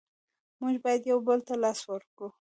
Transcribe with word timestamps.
مونږ 0.59 0.75
باید 0.83 1.01
یو 1.11 1.19
بل 1.27 1.39
ته 1.47 1.53
لاس 1.63 1.79
ورکړو. 1.91 2.27